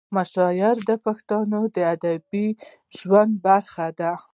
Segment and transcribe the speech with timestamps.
[0.15, 2.47] مشاعرې د پښتنو د ادبي
[2.97, 4.11] ژوند برخه ده.